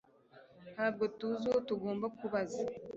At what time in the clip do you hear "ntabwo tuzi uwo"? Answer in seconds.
0.73-1.59